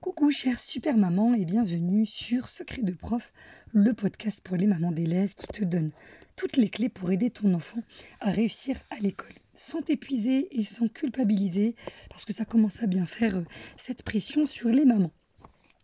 Coucou 0.00 0.30
chère 0.30 0.60
super 0.60 0.96
maman 0.96 1.34
et 1.34 1.44
bienvenue 1.44 2.06
sur 2.06 2.48
Secret 2.48 2.82
de 2.82 2.92
prof, 2.92 3.32
le 3.72 3.92
podcast 3.92 4.40
pour 4.44 4.56
les 4.56 4.68
mamans 4.68 4.92
d'élèves 4.92 5.34
qui 5.34 5.48
te 5.48 5.64
donne 5.64 5.90
toutes 6.36 6.56
les 6.56 6.68
clés 6.68 6.88
pour 6.88 7.10
aider 7.10 7.30
ton 7.30 7.52
enfant 7.52 7.82
à 8.20 8.30
réussir 8.30 8.76
à 8.90 9.00
l'école 9.00 9.34
sans 9.54 9.82
t'épuiser 9.82 10.60
et 10.60 10.64
sans 10.64 10.86
culpabiliser 10.86 11.74
parce 12.10 12.24
que 12.24 12.32
ça 12.32 12.44
commence 12.44 12.80
à 12.80 12.86
bien 12.86 13.06
faire 13.06 13.38
euh, 13.38 13.44
cette 13.76 14.04
pression 14.04 14.46
sur 14.46 14.68
les 14.68 14.84
mamans. 14.84 15.10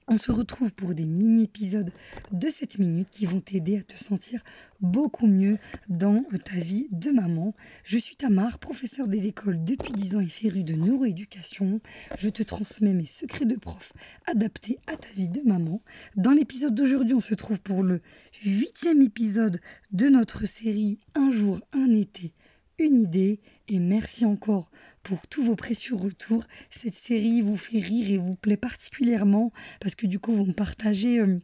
On 0.06 0.18
se 0.18 0.32
retrouve 0.32 0.74
pour 0.74 0.94
des 0.94 1.06
mini-épisodes 1.06 1.90
de 2.30 2.48
7 2.50 2.78
minutes 2.78 3.08
qui 3.10 3.24
vont 3.24 3.40
t'aider 3.40 3.78
à 3.78 3.82
te 3.82 3.96
sentir 3.96 4.44
beaucoup 4.82 5.26
mieux 5.26 5.56
dans 5.88 6.24
ta 6.44 6.56
vie 6.56 6.88
de 6.90 7.10
maman. 7.10 7.54
Je 7.84 7.96
suis 7.96 8.14
Tamar, 8.14 8.58
professeure 8.58 9.08
des 9.08 9.26
écoles 9.26 9.64
depuis 9.64 9.92
10 9.92 10.16
ans 10.16 10.20
et 10.20 10.26
férue 10.26 10.62
de 10.62 10.74
neuroéducation. 10.74 11.80
Je 12.18 12.28
te 12.28 12.42
transmets 12.42 12.92
mes 12.92 13.06
secrets 13.06 13.46
de 13.46 13.56
prof 13.56 13.94
adaptés 14.26 14.78
à 14.86 14.96
ta 14.96 15.08
vie 15.16 15.28
de 15.28 15.40
maman. 15.40 15.80
Dans 16.16 16.32
l'épisode 16.32 16.74
d'aujourd'hui, 16.74 17.14
on 17.14 17.20
se 17.20 17.34
trouve 17.34 17.62
pour 17.62 17.82
le 17.82 18.02
huitième 18.44 19.00
épisode 19.00 19.58
de 19.92 20.10
notre 20.10 20.44
série 20.46 20.98
Un 21.14 21.32
jour, 21.32 21.60
un 21.72 21.90
été 21.94 22.34
une 22.78 23.00
idée 23.00 23.40
et 23.68 23.78
merci 23.78 24.24
encore 24.24 24.70
pour 25.02 25.26
tous 25.26 25.44
vos 25.44 25.54
précieux 25.54 25.94
retours. 25.94 26.44
Cette 26.70 26.94
série 26.94 27.42
vous 27.42 27.56
fait 27.56 27.78
rire 27.78 28.10
et 28.10 28.18
vous 28.18 28.34
plaît 28.34 28.56
particulièrement 28.56 29.52
parce 29.80 29.94
que 29.94 30.06
du 30.06 30.18
coup 30.18 30.32
vous 30.32 30.46
me 30.46 30.52
partagez 30.52 31.20
euh, 31.20 31.38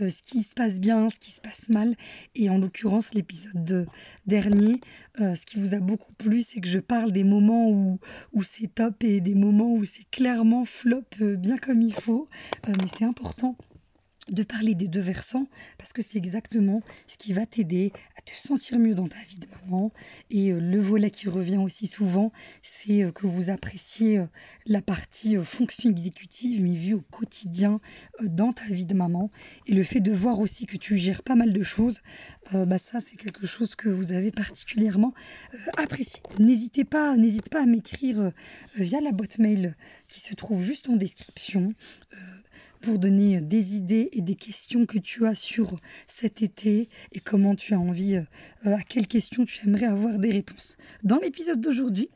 euh, 0.00 0.10
ce 0.10 0.22
qui 0.22 0.42
se 0.42 0.54
passe 0.54 0.78
bien, 0.80 1.08
ce 1.10 1.18
qui 1.18 1.30
se 1.30 1.40
passe 1.40 1.68
mal 1.68 1.96
et 2.34 2.50
en 2.50 2.58
l'occurrence 2.58 3.14
l'épisode 3.14 3.88
dernier, 4.26 4.80
euh, 5.20 5.34
ce 5.34 5.44
qui 5.46 5.58
vous 5.58 5.74
a 5.74 5.80
beaucoup 5.80 6.12
plu 6.14 6.42
c'est 6.42 6.60
que 6.60 6.68
je 6.68 6.78
parle 6.78 7.12
des 7.12 7.24
moments 7.24 7.68
où, 7.70 7.98
où 8.32 8.42
c'est 8.42 8.72
top 8.72 9.02
et 9.02 9.20
des 9.20 9.34
moments 9.34 9.72
où 9.72 9.84
c'est 9.84 10.08
clairement 10.10 10.64
flop 10.64 11.04
bien 11.20 11.56
comme 11.58 11.82
il 11.82 11.94
faut. 11.94 12.28
mais 12.66 12.88
c'est 12.96 13.04
important 13.04 13.56
de 14.30 14.42
parler 14.42 14.74
des 14.74 14.88
deux 14.88 15.00
versants 15.00 15.46
parce 15.78 15.92
que 15.92 16.02
c'est 16.02 16.18
exactement 16.18 16.82
ce 17.06 17.16
qui 17.16 17.32
va 17.32 17.46
t'aider 17.46 17.92
à 18.16 18.22
te 18.22 18.34
sentir 18.34 18.78
mieux 18.78 18.94
dans 18.94 19.06
ta 19.06 19.20
vie 19.28 19.38
de 19.38 19.46
maman. 19.62 19.92
Et 20.30 20.52
euh, 20.52 20.58
le 20.58 20.80
volet 20.80 21.10
qui 21.10 21.28
revient 21.28 21.58
aussi 21.58 21.86
souvent, 21.86 22.32
c'est 22.62 23.04
euh, 23.04 23.12
que 23.12 23.26
vous 23.26 23.50
appréciez 23.50 24.18
euh, 24.18 24.26
la 24.66 24.82
partie 24.82 25.36
fonction 25.44 25.90
exécutive, 25.90 26.62
mais 26.62 26.74
vue 26.74 26.94
au 26.94 27.00
quotidien 27.00 27.80
dans 28.22 28.52
ta 28.52 28.64
vie 28.66 28.84
de 28.84 28.94
maman. 28.94 29.30
Et 29.66 29.74
le 29.74 29.82
fait 29.82 30.00
de 30.00 30.12
voir 30.12 30.40
aussi 30.40 30.66
que 30.66 30.76
tu 30.76 30.96
gères 30.96 31.22
pas 31.22 31.34
mal 31.34 31.52
de 31.52 31.62
choses, 31.62 32.00
bah 32.52 32.78
ça 32.78 33.00
c'est 33.00 33.16
quelque 33.16 33.46
chose 33.46 33.74
que 33.74 33.88
vous 33.88 34.12
avez 34.12 34.30
particulièrement 34.30 35.12
apprécié. 35.76 36.20
N'hésitez 36.38 36.84
pas, 36.84 37.16
n'hésite 37.16 37.48
pas 37.48 37.62
à 37.62 37.66
m'écrire 37.66 38.32
via 38.76 39.00
la 39.00 39.12
boîte 39.12 39.38
mail 39.38 39.76
qui 40.08 40.20
se 40.20 40.34
trouve 40.34 40.62
juste 40.62 40.88
en 40.88 40.96
description 40.96 41.74
donner 42.92 43.40
des 43.40 43.76
idées 43.76 44.08
et 44.12 44.20
des 44.20 44.34
questions 44.34 44.86
que 44.86 44.98
tu 44.98 45.26
as 45.26 45.34
sur 45.34 45.78
cet 46.06 46.42
été 46.42 46.88
et 47.12 47.20
comment 47.20 47.54
tu 47.54 47.74
as 47.74 47.80
envie, 47.80 48.16
euh, 48.16 48.76
à 48.76 48.82
quelles 48.82 49.06
questions 49.06 49.44
tu 49.44 49.66
aimerais 49.66 49.86
avoir 49.86 50.18
des 50.18 50.30
réponses. 50.30 50.76
Dans 51.02 51.18
l'épisode 51.18 51.60
d'aujourd'hui, 51.60 52.08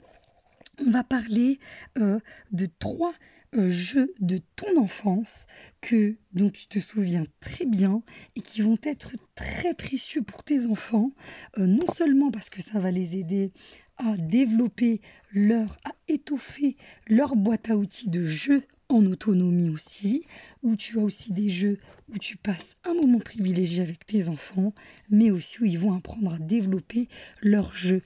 on 0.84 0.90
va 0.90 1.04
parler 1.04 1.58
euh, 1.98 2.20
de 2.52 2.66
trois 2.78 3.12
euh, 3.56 3.68
jeux 3.68 4.12
de 4.20 4.40
ton 4.56 4.80
enfance 4.80 5.46
que 5.80 6.16
dont 6.32 6.50
tu 6.50 6.68
te 6.68 6.78
souviens 6.78 7.26
très 7.40 7.66
bien 7.66 8.02
et 8.36 8.40
qui 8.40 8.62
vont 8.62 8.78
être 8.82 9.12
très 9.34 9.74
précieux 9.74 10.22
pour 10.22 10.44
tes 10.44 10.66
enfants, 10.66 11.12
non 11.58 11.86
seulement 11.92 12.30
parce 12.30 12.48
que 12.48 12.62
ça 12.62 12.78
va 12.78 12.90
les 12.90 13.16
aider 13.16 13.52
à 13.96 14.16
développer 14.16 15.00
leur, 15.32 15.78
à 15.84 15.92
étoffer 16.08 16.76
leur 17.08 17.36
boîte 17.36 17.70
à 17.70 17.76
outils 17.76 18.08
de 18.08 18.24
jeux 18.24 18.64
en 18.90 19.04
autonomie 19.06 19.70
aussi, 19.70 20.24
où 20.62 20.76
tu 20.76 20.98
as 20.98 21.02
aussi 21.02 21.32
des 21.32 21.50
jeux 21.50 21.78
où 22.12 22.18
tu 22.18 22.36
passes 22.36 22.76
un 22.84 22.94
moment 22.94 23.20
privilégié 23.20 23.82
avec 23.82 24.04
tes 24.04 24.28
enfants, 24.28 24.74
mais 25.10 25.30
aussi 25.30 25.62
où 25.62 25.64
ils 25.64 25.78
vont 25.78 25.94
apprendre 25.94 26.34
à 26.34 26.38
développer 26.38 27.08
leurs 27.42 27.74
jeux 27.74 28.02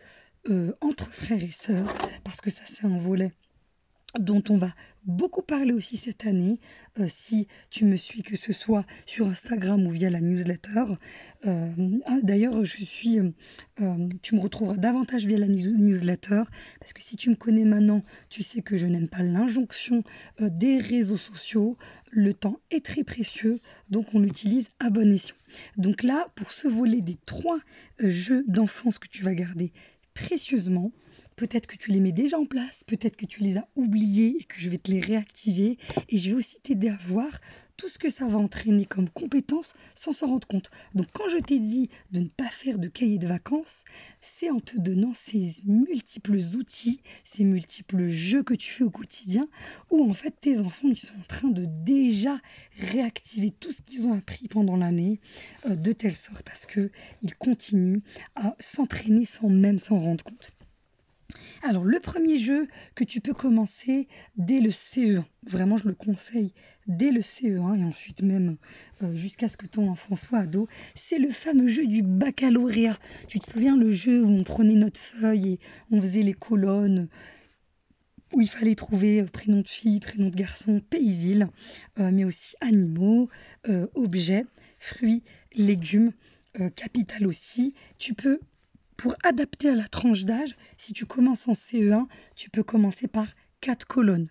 euh, 0.51 0.73
entre 0.81 1.11
frères 1.11 1.43
et 1.43 1.53
sœurs, 1.53 1.93
parce 2.23 2.41
que 2.41 2.51
ça 2.51 2.63
c'est 2.67 2.87
un 2.87 2.99
volet 2.99 3.33
dont 4.19 4.43
on 4.49 4.57
va 4.57 4.75
beaucoup 5.05 5.43
parler 5.43 5.73
aussi 5.73 5.97
cette 5.97 6.27
année, 6.27 6.61
euh, 6.99 7.07
si 7.09 7.47
tu 7.71 7.85
me 7.85 7.97
suis, 7.97 8.23
que 8.23 8.37
ce 8.37 8.53
soit 8.53 8.87
sur 9.07 9.27
Instagram 9.27 9.87
ou 9.87 9.91
via 9.91 10.09
la 10.09 10.21
newsletter. 10.21 10.85
Euh, 11.47 11.71
ah, 12.07 12.19
d'ailleurs, 12.23 12.65
je 12.65 12.85
suis, 12.85 13.19
euh, 13.19 14.09
tu 14.23 14.35
me 14.35 14.41
retrouveras 14.41 14.77
davantage 14.77 15.27
via 15.27 15.39
la 15.39 15.49
newsletter, 15.49 16.43
parce 16.81 16.93
que 16.93 17.03
si 17.03 17.17
tu 17.17 17.31
me 17.31 17.35
connais 17.35 17.65
maintenant, 17.65 18.03
tu 18.31 18.43
sais 18.43 18.63
que 18.63 18.77
je 18.77 18.87
n'aime 18.87 19.09
pas 19.09 19.23
l'injonction 19.23 20.03
des 20.41 20.79
réseaux 20.79 21.17
sociaux. 21.17 21.77
Le 22.11 22.33
temps 22.33 22.61
est 22.71 22.85
très 22.85 23.03
précieux, 23.03 23.59
donc 23.91 24.15
on 24.15 24.21
l'utilise 24.21 24.69
à 24.79 24.91
bon 24.91 25.13
escient. 25.13 25.37
Donc 25.77 26.03
là, 26.03 26.29
pour 26.37 26.53
ce 26.53 26.69
volet 26.69 27.01
des 27.01 27.19
trois 27.27 27.59
jeux 27.99 28.45
d'enfance 28.47 28.99
que 28.99 29.09
tu 29.09 29.23
vas 29.23 29.35
garder 29.35 29.73
précieusement, 30.15 30.93
Peut-être 31.37 31.67
que 31.67 31.77
tu 31.77 31.91
les 31.91 32.01
mets 32.01 32.13
déjà 32.13 32.39
en 32.39 32.47
place, 32.47 32.85
peut-être 32.85 33.17
que 33.17 33.27
tu 33.27 33.41
les 33.41 33.57
as 33.57 33.69
oubliés 33.77 34.37
et 34.41 34.45
que 34.45 34.59
je 34.59 34.71
vais 34.71 34.79
te 34.79 34.91
les 34.91 35.01
réactiver. 35.01 35.79
Et 36.09 36.19
je 36.19 36.31
vais 36.31 36.37
aussi 36.37 36.61
t'aider 36.61 36.89
à 36.89 36.99
voir 37.07 37.41
tout 37.77 37.89
ce 37.89 37.99
que 37.99 38.09
ça 38.09 38.29
va 38.29 38.39
entraîner 38.39 38.87
comme 38.87 39.09
compétence 39.09 39.75
sans 39.95 40.13
s'en 40.13 40.29
rendre 40.29 40.47
compte. 40.47 40.71
Donc 40.95 41.07
quand 41.13 41.29
je 41.29 41.39
t'ai 41.39 41.59
dit 41.59 41.91
de 42.13 42.21
ne 42.21 42.29
pas 42.29 42.49
faire 42.49 42.79
de 42.79 42.89
cahier 42.89 43.19
de 43.19 43.27
vacances, 43.27 43.85
c'est 44.21 44.51
en 44.51 44.61
te 44.61 44.79
donnant 44.79 45.13
ces 45.15 45.57
multiples 45.65 46.39
outils, 46.57 47.01
ces 47.25 47.45
multiples 47.45 48.09
jeux 48.09 48.43
que 48.43 48.55
tu 48.55 48.71
fais 48.71 48.85
au 48.85 48.91
quotidien, 48.91 49.49
où 49.91 50.09
en 50.09 50.15
fait 50.15 50.35
tes 50.41 50.61
enfants 50.61 50.89
ils 50.89 50.97
sont 50.97 51.19
en 51.19 51.27
train 51.27 51.49
de 51.49 51.65
déjà 51.67 52.41
réactiver 52.79 53.51
tout 53.51 53.73
ce 53.73 53.83
qu'ils 53.83 54.07
ont 54.07 54.15
appris 54.15 54.49
pendant 54.49 54.77
l'année, 54.77 55.21
euh, 55.67 55.77
de 55.77 55.93
telle 55.93 56.17
sorte 56.17 56.49
à 56.51 56.55
ce 56.55 56.67
qu'ils 56.67 57.35
continuent 57.39 58.03
à 58.37 58.55
s'entraîner 58.61 59.25
sans 59.25 59.49
même 59.49 59.79
s'en 59.79 59.99
rendre 59.99 60.23
compte. 60.23 60.53
Alors, 61.63 61.85
le 61.85 62.01
premier 62.01 62.39
jeu 62.39 62.67
que 62.95 63.05
tu 63.05 63.21
peux 63.21 63.33
commencer 63.33 64.09
dès 64.37 64.61
le 64.61 64.71
CE1, 64.71 65.25
vraiment 65.47 65.77
je 65.77 65.89
le 65.89 65.95
conseille 65.95 66.53
dès 66.87 67.11
le 67.11 67.21
CE1 67.21 67.81
et 67.81 67.85
ensuite 67.85 68.23
même 68.23 68.57
euh, 69.03 69.15
jusqu'à 69.17 69.49
ce 69.49 69.57
que 69.57 69.67
ton 69.67 69.89
enfant 69.89 70.17
soit 70.17 70.41
ado, 70.41 70.69
c'est 70.95 71.19
le 71.19 71.31
fameux 71.31 71.69
jeu 71.69 71.87
du 71.87 72.03
baccalauréat. 72.03 72.99
Tu 73.29 73.39
te 73.39 73.51
souviens 73.51 73.77
le 73.77 73.93
jeu 73.93 74.23
où 74.23 74.29
on 74.29 74.45
prenait 74.45 74.75
notre 74.75 75.01
feuille 75.01 75.53
et 75.53 75.61
on 75.91 76.01
faisait 76.01 76.23
les 76.23 76.35
colonnes 76.35 77.09
où 78.33 78.41
il 78.41 78.49
fallait 78.49 78.75
trouver 78.75 79.21
euh, 79.21 79.27
prénom 79.27 79.61
de 79.61 79.69
fille, 79.69 80.01
prénom 80.01 80.29
de 80.29 80.37
garçon, 80.37 80.81
pays, 80.81 81.15
ville, 81.15 81.49
euh, 81.99 82.11
mais 82.13 82.25
aussi 82.25 82.57
animaux, 82.61 83.29
objets, 83.95 84.45
fruits, 84.79 85.23
légumes, 85.55 86.13
capital 86.77 87.27
aussi. 87.27 87.75
Tu 87.99 88.15
peux 88.15 88.39
pour 88.97 89.15
adapter 89.25 89.71
à 89.71 89.75
la 89.75 89.89
tranche 89.89 90.25
d'âge, 90.25 90.57
si 90.77 90.93
tu 90.93 91.07
commences 91.07 91.49
en 91.49 91.53
CE1, 91.53 92.07
tu 92.37 92.51
peux 92.51 92.63
commencer 92.63 93.09
par 93.09 93.27
quatre 93.61 93.87
colonnes, 93.87 94.29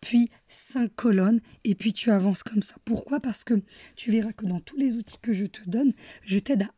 puis 0.00 0.30
cinq 0.48 0.94
colonnes, 0.94 1.40
et 1.64 1.74
puis 1.74 1.92
tu 1.92 2.10
avances 2.10 2.42
comme 2.42 2.62
ça. 2.62 2.76
Pourquoi? 2.84 3.20
Parce 3.20 3.44
que 3.44 3.54
tu 3.96 4.10
verras 4.10 4.32
que 4.32 4.46
dans 4.46 4.60
tous 4.60 4.76
les 4.76 4.96
outils 4.96 5.18
que 5.20 5.32
je 5.32 5.46
te 5.46 5.68
donne, 5.68 5.92
je 6.22 6.38
t'aide 6.38 6.62
à 6.62 6.70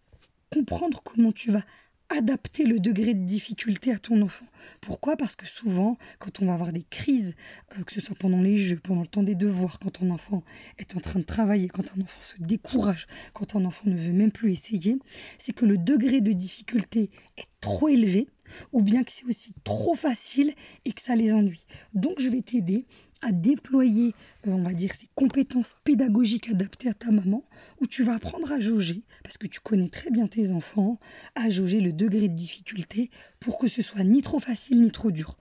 comprendre 0.50 1.02
comment 1.02 1.32
tu 1.32 1.50
vas 1.50 1.64
adapter 2.08 2.64
le 2.64 2.78
degré 2.78 3.14
de 3.14 3.24
difficulté 3.24 3.92
à 3.92 3.98
ton 3.98 4.22
enfant. 4.22 4.46
Pourquoi? 4.80 5.16
Parce 5.16 5.36
que 5.36 5.46
souvent, 5.46 5.98
quand 6.18 6.40
on 6.40 6.46
va 6.46 6.54
avoir 6.54 6.72
des 6.72 6.84
crises, 6.88 7.34
euh, 7.76 7.82
que 7.82 7.92
ce 7.92 8.00
soit 8.00 8.16
pendant 8.16 8.40
les 8.40 8.58
jeux, 8.58 8.78
pendant 8.82 9.02
le 9.02 9.06
temps 9.06 9.22
des 9.22 9.34
devoirs, 9.34 9.78
quand 9.78 9.90
ton 9.90 10.10
enfant 10.10 10.42
est 10.78 10.96
en 10.96 11.00
train 11.00 11.18
de 11.18 11.24
travailler, 11.24 11.68
quand 11.68 11.96
un 11.96 12.00
enfant 12.02 12.20
se 12.20 12.42
décourage, 12.42 13.06
quand 13.32 13.56
un 13.56 13.64
enfant 13.64 13.84
ne 13.86 13.96
veut 13.96 14.12
même 14.12 14.32
plus 14.32 14.52
essayer, 14.52 14.98
c'est 15.38 15.52
que 15.52 15.66
le 15.66 15.78
degré 15.78 16.20
de 16.20 16.32
difficulté 16.32 17.10
est 17.36 17.48
trop 17.60 17.88
élevé 17.88 18.28
ou 18.72 18.82
bien 18.82 19.02
que 19.04 19.10
c'est 19.10 19.24
aussi 19.24 19.52
trop 19.64 19.94
facile 19.94 20.54
et 20.84 20.92
que 20.92 21.02
ça 21.02 21.16
les 21.16 21.32
ennuie. 21.32 21.66
Donc 21.94 22.20
je 22.20 22.28
vais 22.28 22.42
t'aider 22.42 22.86
à 23.22 23.32
déployer, 23.32 24.14
euh, 24.46 24.50
on 24.50 24.62
va 24.62 24.74
dire, 24.74 24.94
ces 24.94 25.08
compétences 25.14 25.76
pédagogiques 25.84 26.48
adaptées 26.48 26.88
à 26.88 26.94
ta 26.94 27.10
maman, 27.10 27.44
où 27.80 27.86
tu 27.86 28.02
vas 28.02 28.14
apprendre 28.14 28.52
à 28.52 28.60
jauger, 28.60 29.02
parce 29.24 29.38
que 29.38 29.46
tu 29.46 29.60
connais 29.60 29.88
très 29.88 30.10
bien 30.10 30.26
tes 30.26 30.50
enfants, 30.50 30.98
à 31.34 31.50
jauger 31.50 31.80
le 31.80 31.92
degré 31.92 32.28
de 32.28 32.34
difficulté 32.34 33.10
pour 33.40 33.58
que 33.58 33.68
ce 33.68 33.82
soit 33.82 34.04
ni 34.04 34.22
trop 34.22 34.40
facile 34.40 34.80
ni 34.80 34.90
trop 34.90 35.10
dur, 35.10 35.36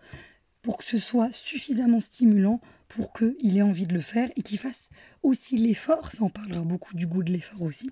pour 0.62 0.78
que 0.78 0.84
ce 0.84 0.98
soit 0.98 1.32
suffisamment 1.32 2.00
stimulant 2.00 2.62
pour 2.88 3.14
qu'il 3.14 3.58
ait 3.58 3.62
envie 3.62 3.88
de 3.88 3.94
le 3.94 4.02
faire 4.02 4.30
et 4.36 4.42
qu'il 4.42 4.58
fasse 4.58 4.90
aussi 5.24 5.58
l'effort, 5.58 6.12
ça 6.12 6.24
en 6.24 6.30
parlera 6.30 6.62
beaucoup 6.62 6.96
du 6.96 7.08
goût 7.08 7.24
de 7.24 7.32
l'effort 7.32 7.62
aussi, 7.62 7.92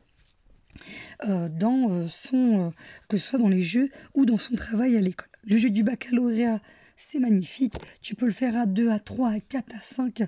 euh, 1.28 1.50
dans 1.50 1.92
euh, 1.92 2.08
son, 2.08 2.74
que 3.10 3.18
ce 3.18 3.30
soit 3.30 3.40
dans 3.40 3.50
les 3.50 3.64
jeux 3.64 3.90
ou 4.16 4.26
dans 4.26 4.38
son 4.38 4.56
travail 4.56 4.96
à 4.96 5.02
l'école. 5.02 5.30
Le 5.46 5.58
jeu 5.58 5.70
du 5.70 5.84
baccalauréat, 5.84 6.62
c'est 6.96 7.20
magnifique. 7.20 7.76
Tu 8.02 8.16
peux 8.16 8.26
le 8.26 8.32
faire 8.32 8.56
à 8.56 8.66
2, 8.66 8.90
à 8.90 9.00
3, 9.00 9.30
à 9.30 9.40
4, 9.40 9.76
à 9.76 9.82
5. 9.82 10.22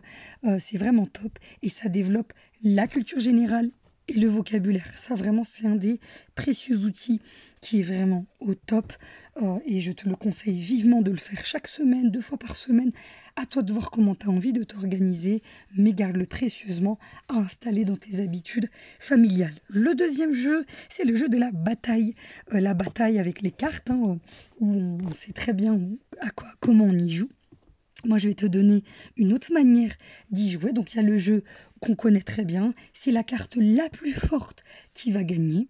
Euh, 0.44 0.58
c'est 0.60 0.78
vraiment 0.78 1.06
top. 1.06 1.38
Et 1.62 1.70
ça 1.70 1.90
développe 1.90 2.34
la 2.64 2.88
culture 2.88 3.20
générale 3.20 3.72
et 4.08 4.14
le 4.14 4.28
vocabulaire. 4.28 4.92
Ça, 4.98 5.16
vraiment, 5.16 5.44
c'est 5.44 5.68
un 5.68 5.76
des 5.76 6.00
précieux 6.36 6.78
outils 6.86 7.22
qui 7.62 7.80
est 7.80 7.84
vraiment 7.84 8.26
au 8.40 8.54
top. 8.54 8.94
Euh, 9.42 9.58
et 9.66 9.82
je 9.82 9.92
te 9.92 10.08
le 10.08 10.16
conseille 10.16 10.60
vivement 10.60 11.02
de 11.02 11.12
le 11.12 11.18
faire 11.18 11.46
chaque 11.46 11.68
semaine, 11.68 12.12
deux 12.12 12.22
fois 12.22 12.38
par 12.38 12.56
semaine. 12.56 12.92
À 13.36 13.46
toi 13.46 13.64
de 13.64 13.74
voir 13.74 13.92
comment 13.92 14.16
tu 14.16 14.28
as 14.28 14.30
envie 14.30 14.54
de 14.54 14.64
t'organiser, 14.64 15.42
mais 15.76 15.92
garde-le 15.92 16.26
précieusement 16.26 16.98
à 17.28 17.40
installer 17.40 17.84
dans 17.84 17.98
tes 17.98 18.22
habitudes 18.22 18.70
familiales. 19.00 19.56
Le 19.68 19.94
deuxième 19.94 20.34
jeu, 20.34 20.66
c'est 20.88 21.04
le 21.04 21.16
jeu 21.18 21.28
de 21.28 21.38
la 21.38 21.52
bataille. 21.52 22.16
Euh, 22.54 22.62
la 22.62 22.74
bataille 22.74 23.20
avec 23.20 23.42
les 23.42 23.52
cartes, 23.52 23.90
hein, 23.90 24.20
où 24.60 24.66
on, 24.66 25.12
sait 25.16 25.34
très 25.34 25.54
bien 25.54 25.80
à 26.22 26.30
quoi, 26.30 26.48
comment 26.60 26.86
on 26.86 26.98
y 26.98 27.10
joue. 27.10 27.30
Moi, 28.06 28.18
je 28.20 28.28
vais 28.28 28.36
te 28.36 28.46
donner 28.46 28.84
une 29.18 29.34
autre 29.34 29.52
manière 29.52 29.94
d'y 30.32 30.52
jouer. 30.52 30.74
Donc, 30.74 30.94
il 30.94 30.98
y 30.98 31.00
a 31.00 31.04
le 31.04 31.18
jeu 31.18 31.44
qu'on 31.82 31.96
connaît 31.96 32.22
très 32.22 32.46
bien. 32.46 32.74
C'est 32.94 33.12
la 33.12 33.24
carte 33.24 33.58
la 33.58 33.90
plus 33.90 34.14
forte 34.14 34.64
qui 34.94 35.12
va 35.12 35.24
gagner. 35.24 35.68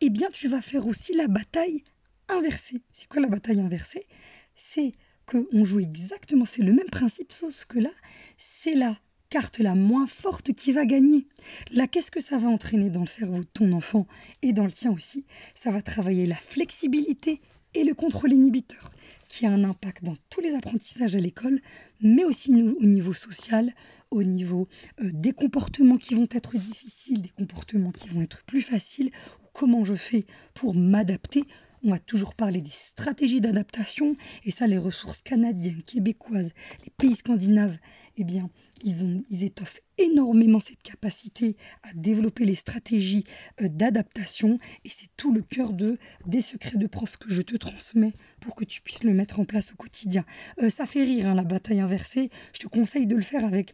Eh 0.00 0.10
bien, 0.10 0.28
tu 0.32 0.48
vas 0.48 0.62
faire 0.62 0.86
aussi 0.86 1.14
la 1.14 1.28
bataille 1.28 1.84
inversée. 2.28 2.82
C'est 2.92 3.08
quoi 3.08 3.20
la 3.20 3.28
bataille 3.28 3.60
inversée? 3.60 4.06
C'est 4.54 4.92
qu'on 5.26 5.64
joue 5.64 5.80
exactement, 5.80 6.44
c'est 6.44 6.62
le 6.62 6.72
même 6.72 6.90
principe, 6.90 7.32
sauf 7.32 7.64
que 7.64 7.78
là, 7.78 7.90
c'est 8.36 8.74
la 8.74 8.98
carte 9.30 9.58
la 9.58 9.74
moins 9.74 10.06
forte 10.06 10.52
qui 10.52 10.72
va 10.72 10.84
gagner. 10.84 11.26
Là, 11.72 11.86
qu'est-ce 11.86 12.10
que 12.10 12.20
ça 12.20 12.38
va 12.38 12.48
entraîner 12.48 12.90
dans 12.90 13.00
le 13.00 13.06
cerveau 13.06 13.38
de 13.38 13.48
ton 13.52 13.72
enfant 13.72 14.06
et 14.42 14.52
dans 14.52 14.66
le 14.66 14.72
tien 14.72 14.92
aussi? 14.92 15.24
Ça 15.54 15.70
va 15.70 15.82
travailler 15.82 16.26
la 16.26 16.36
flexibilité 16.36 17.40
et 17.74 17.84
le 17.84 17.94
contrôle 17.94 18.32
inhibiteur 18.32 18.90
qui 19.34 19.46
a 19.46 19.50
un 19.50 19.64
impact 19.64 20.04
dans 20.04 20.16
tous 20.30 20.40
les 20.40 20.54
apprentissages 20.54 21.16
à 21.16 21.18
l'école, 21.18 21.60
mais 22.00 22.24
aussi 22.24 22.52
au 22.52 22.86
niveau 22.86 23.12
social, 23.14 23.74
au 24.12 24.22
niveau 24.22 24.68
euh, 25.00 25.10
des 25.12 25.32
comportements 25.32 25.96
qui 25.96 26.14
vont 26.14 26.28
être 26.30 26.56
difficiles, 26.56 27.20
des 27.20 27.30
comportements 27.30 27.90
qui 27.90 28.08
vont 28.08 28.22
être 28.22 28.44
plus 28.44 28.62
faciles, 28.62 29.10
ou 29.42 29.46
comment 29.52 29.84
je 29.84 29.96
fais 29.96 30.24
pour 30.54 30.72
m'adapter. 30.72 31.42
On 31.82 31.90
va 31.90 31.98
toujours 31.98 32.36
parler 32.36 32.60
des 32.60 32.70
stratégies 32.70 33.40
d'adaptation, 33.40 34.16
et 34.44 34.52
ça, 34.52 34.68
les 34.68 34.78
ressources 34.78 35.22
canadiennes, 35.22 35.82
québécoises, 35.82 36.52
les 36.84 36.92
pays 36.96 37.16
scandinaves, 37.16 37.76
eh 38.16 38.24
bien, 38.24 38.50
ils, 38.82 39.44
étoffent 39.44 39.80
énormément 39.98 40.60
cette 40.60 40.82
capacité 40.82 41.56
à 41.82 41.92
développer 41.94 42.44
les 42.44 42.54
stratégies 42.54 43.24
euh, 43.60 43.68
d'adaptation 43.68 44.58
et 44.84 44.88
c'est 44.88 45.08
tout 45.16 45.32
le 45.32 45.42
cœur 45.42 45.72
de 45.72 45.98
des 46.26 46.40
secrets 46.40 46.76
de 46.76 46.86
prof 46.86 47.16
que 47.16 47.30
je 47.30 47.42
te 47.42 47.56
transmets 47.56 48.12
pour 48.40 48.54
que 48.54 48.64
tu 48.64 48.82
puisses 48.82 49.04
le 49.04 49.14
mettre 49.14 49.40
en 49.40 49.44
place 49.44 49.72
au 49.72 49.76
quotidien. 49.76 50.24
Euh, 50.62 50.70
ça 50.70 50.86
fait 50.86 51.04
rire 51.04 51.28
hein, 51.28 51.34
la 51.34 51.44
bataille 51.44 51.80
inversée. 51.80 52.30
Je 52.52 52.58
te 52.58 52.66
conseille 52.66 53.06
de 53.06 53.16
le 53.16 53.22
faire 53.22 53.44
avec 53.44 53.72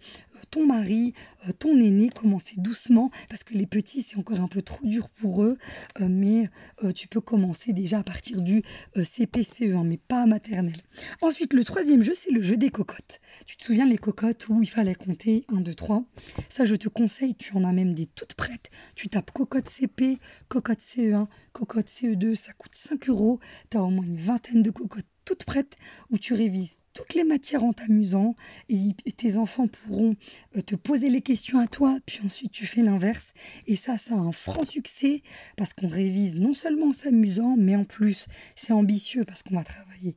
ton 0.51 0.67
mari, 0.67 1.15
ton 1.59 1.79
aîné, 1.81 2.11
commencer 2.11 2.57
doucement 2.59 3.11
parce 3.29 3.45
que 3.45 3.55
les 3.55 3.67
petits 3.67 4.03
c'est 4.03 4.17
encore 4.17 4.41
un 4.41 4.49
peu 4.49 4.63
trop 4.63 4.85
dur 4.87 5.09
pour 5.09 5.45
eux, 5.45 5.59
mais 6.01 6.49
tu 6.95 7.09
peux 7.09 7.21
commencer 7.21 7.73
déjà 7.73 8.01
à 8.01 8.03
partir 8.03 8.41
du 8.41 8.63
CPCE, 8.97 9.75
mais 9.85 9.97
pas 9.97 10.27
maternelle. 10.27 10.81
Ensuite 11.21 11.53
le 11.55 11.65
troisième 11.65 12.03
jeu 12.03 12.15
c'est 12.15 12.33
le 12.33 12.43
jeu 12.43 12.57
des 12.57 12.71
cocottes. 12.71 13.21
Tu 13.47 13.57
te 13.57 13.65
souviens 13.65 13.87
les 13.87 13.99
cocottes 13.99 14.49
où 14.49 14.63
il 14.63 14.69
fallait 14.69 14.95
compter 14.95 15.45
1, 15.53 15.61
2, 15.61 15.75
3 15.75 16.05
ça, 16.49 16.65
je 16.65 16.75
te 16.75 16.89
conseille, 16.89 17.35
tu 17.35 17.55
en 17.55 17.65
as 17.65 17.73
même 17.73 17.95
des 17.95 18.07
toutes 18.07 18.35
prêtes. 18.35 18.71
Tu 18.95 19.09
tapes 19.09 19.31
cocotte 19.31 19.69
CP, 19.69 20.19
cocotte 20.49 20.81
CE1, 20.81 21.27
cocotte 21.53 21.89
CE2, 21.89 22.35
ça 22.35 22.53
coûte 22.53 22.75
5 22.75 23.09
euros. 23.09 23.41
Tu 23.71 23.77
as 23.77 23.83
au 23.83 23.91
moins 23.91 24.05
une 24.05 24.17
vingtaine 24.17 24.63
de 24.63 24.71
cocottes 24.71 25.07
toutes 25.31 25.45
prêtes 25.45 25.77
où 26.11 26.19
tu 26.19 26.35
révises 26.35 26.79
toutes 26.93 27.15
les 27.15 27.23
matières 27.23 27.63
en 27.63 27.73
t'amusant 27.73 28.35
et, 28.69 28.97
tes 29.17 29.37
enfants 29.37 29.69
pourront 29.69 30.17
euh, 30.57 30.61
te 30.61 30.75
poser 30.75 31.09
les 31.09 31.21
questions 31.21 31.61
à 31.61 31.69
toi, 31.69 32.01
puis 32.05 32.19
ensuite 32.27 32.51
tu 32.51 32.67
fais 32.67 32.83
l'inverse. 32.83 33.33
Et 33.69 33.77
ça, 33.77 33.97
ça 33.97 34.15
a 34.15 34.19
un 34.19 34.33
franc 34.33 34.65
succès 34.65 35.23
parce 35.57 35.73
qu'on 35.73 35.87
révise 35.87 36.35
non 36.35 36.53
seulement 36.53 36.87
en 36.87 36.93
s'amusant, 36.93 37.55
mais 37.57 37.77
en 37.77 37.85
plus 37.85 38.27
c'est 38.57 38.73
ambitieux 38.73 39.25
parce 39.25 39.45
qu'on 39.45 39.55
va 39.55 39.63
travailler 39.63 40.17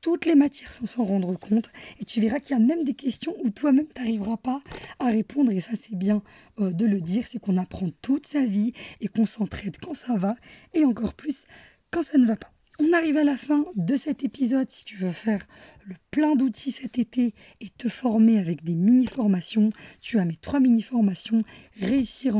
toutes 0.00 0.24
les 0.24 0.34
matières 0.34 0.72
sans 0.72 0.86
s'en 0.86 1.04
rendre 1.04 1.38
compte. 1.38 1.70
Et 2.00 2.06
tu 2.06 2.22
verras 2.22 2.40
qu'il 2.40 2.56
y 2.56 2.60
a 2.60 2.64
même 2.64 2.84
des 2.84 2.94
questions 2.94 3.34
où 3.44 3.50
toi-même, 3.50 3.86
tu 3.94 4.00
n'arriveras 4.00 4.38
pas 4.38 4.62
à 4.98 5.06
répondre. 5.06 5.50
Et 5.50 5.60
ça, 5.60 5.72
c'est 5.78 5.96
bien 5.96 6.22
euh, 6.58 6.70
de 6.70 6.86
le 6.86 7.02
dire, 7.02 7.26
c'est 7.28 7.38
qu'on 7.38 7.58
apprend 7.58 7.90
toute 8.00 8.26
sa 8.26 8.46
vie 8.46 8.72
et 9.02 9.08
qu'on 9.08 9.26
s'entraide 9.26 9.76
quand 9.78 9.94
ça 9.94 10.16
va 10.16 10.36
et 10.72 10.86
encore 10.86 11.12
plus 11.12 11.44
quand 11.90 12.02
ça 12.02 12.16
ne 12.16 12.26
va 12.26 12.36
pas. 12.36 12.53
On 12.80 12.92
arrive 12.92 13.16
à 13.16 13.24
la 13.24 13.36
fin 13.36 13.64
de 13.76 13.96
cet 13.96 14.24
épisode. 14.24 14.70
Si 14.70 14.84
tu 14.84 14.96
veux 14.96 15.12
faire 15.12 15.46
le 15.86 15.94
plein 16.10 16.36
d'outils 16.36 16.72
cet 16.72 16.98
été 16.98 17.34
et 17.60 17.68
te 17.68 17.88
former 17.88 18.38
avec 18.38 18.64
des 18.64 18.74
mini-formations, 18.74 19.70
tu 20.00 20.18
as 20.18 20.24
mes 20.24 20.36
trois 20.36 20.60
mini-formations 20.60 21.42
Réussir 21.80 22.36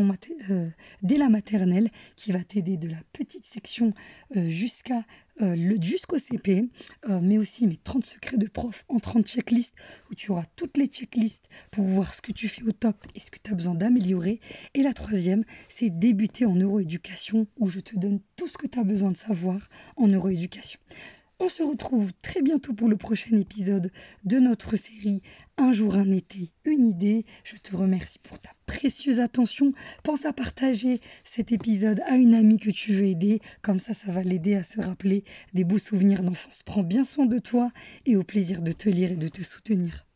euh, 0.50 0.68
dès 1.02 1.16
la 1.16 1.28
maternelle 1.28 1.90
qui 2.16 2.32
va 2.32 2.42
t'aider 2.42 2.76
de 2.76 2.88
la 2.88 3.00
petite 3.12 3.44
section 3.44 3.92
euh, 4.36 4.48
jusqu'à 4.48 5.04
euh, 5.42 5.56
jusqu'au 5.80 6.18
CP, 6.18 6.68
mais 7.20 7.38
aussi 7.38 7.66
mes 7.66 7.76
30 7.76 8.04
secrets 8.04 8.36
de 8.36 8.46
prof 8.46 8.84
en 8.88 9.00
30 9.00 9.26
checklists 9.26 9.74
où 10.08 10.14
tu 10.14 10.30
auras 10.30 10.44
toutes 10.54 10.76
les 10.76 10.86
checklists 10.86 11.48
pour 11.72 11.84
voir 11.84 12.14
ce 12.14 12.22
que 12.22 12.30
tu 12.30 12.46
fais 12.46 12.62
au 12.62 12.70
top 12.70 13.04
et 13.16 13.20
ce 13.20 13.32
que 13.32 13.38
tu 13.42 13.50
as 13.50 13.54
besoin 13.54 13.74
d'améliorer. 13.74 14.40
Et 14.74 14.82
la 14.84 14.94
troisième, 14.94 15.44
c'est 15.68 15.90
débuter 15.90 16.46
en 16.46 16.54
neuroéducation 16.54 17.48
où 17.58 17.66
je 17.66 17.80
te 17.80 17.96
donne 17.96 18.20
tout 18.36 18.46
ce 18.46 18.56
que 18.56 18.68
tu 18.68 18.78
as 18.78 18.84
besoin 18.84 19.10
de 19.10 19.16
savoir 19.16 19.68
en 19.96 20.06
neuroéducation. 20.06 20.78
On 21.40 21.48
se 21.48 21.64
retrouve 21.64 22.12
très 22.22 22.42
bientôt 22.42 22.72
pour 22.74 22.88
le 22.88 22.96
prochain 22.96 23.36
épisode 23.36 23.90
de 24.24 24.38
notre 24.38 24.76
série 24.76 25.20
Un 25.56 25.72
jour, 25.72 25.96
un 25.96 26.12
été, 26.12 26.52
une 26.64 26.86
idée. 26.86 27.26
Je 27.42 27.56
te 27.56 27.74
remercie 27.74 28.20
pour 28.20 28.38
ta 28.38 28.50
précieuse 28.66 29.18
attention. 29.18 29.72
Pense 30.04 30.26
à 30.26 30.32
partager 30.32 31.00
cet 31.24 31.50
épisode 31.50 32.00
à 32.06 32.16
une 32.16 32.34
amie 32.34 32.60
que 32.60 32.70
tu 32.70 32.94
veux 32.94 33.06
aider. 33.06 33.40
Comme 33.62 33.80
ça, 33.80 33.94
ça 33.94 34.12
va 34.12 34.22
l'aider 34.22 34.54
à 34.54 34.62
se 34.62 34.80
rappeler 34.80 35.24
des 35.54 35.64
beaux 35.64 35.78
souvenirs 35.78 36.22
d'enfance. 36.22 36.62
Prends 36.62 36.84
bien 36.84 37.04
soin 37.04 37.26
de 37.26 37.38
toi 37.40 37.72
et 38.06 38.16
au 38.16 38.22
plaisir 38.22 38.62
de 38.62 38.72
te 38.72 38.88
lire 38.88 39.10
et 39.10 39.16
de 39.16 39.28
te 39.28 39.42
soutenir. 39.42 40.06